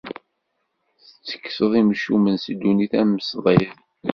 [1.11, 3.73] Tettekkseḍ imcumen si ddunit am ṣṣdid.